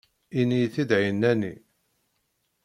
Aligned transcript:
Ini-yi-t-id 0.39 0.91
ɛinani. 0.99 1.53